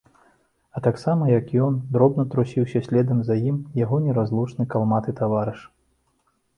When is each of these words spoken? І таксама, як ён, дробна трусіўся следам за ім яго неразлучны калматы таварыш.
І 0.79 0.81
таксама, 0.87 1.27
як 1.31 1.53
ён, 1.65 1.77
дробна 1.93 2.25
трусіўся 2.33 2.83
следам 2.87 3.23
за 3.31 3.35
ім 3.51 3.63
яго 3.85 4.03
неразлучны 4.09 4.63
калматы 4.77 5.11
таварыш. 5.25 5.59